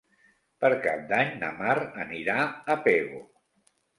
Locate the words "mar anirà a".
1.59-2.79